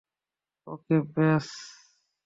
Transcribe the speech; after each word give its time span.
ওকে, 0.67 0.95
ব্রেয। 1.11 1.45